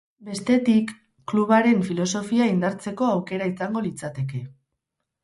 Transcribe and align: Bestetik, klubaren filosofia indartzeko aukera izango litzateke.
Bestetik, 0.27 0.93
klubaren 1.31 1.83
filosofia 1.89 2.47
indartzeko 2.53 3.11
aukera 3.17 3.51
izango 3.53 3.85
litzateke. 3.89 4.41